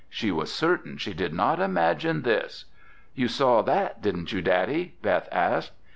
[0.09, 2.65] She was certain she did not imagine this.
[3.13, 5.73] "You saw that, didn't you, Daddy?" Beth asked.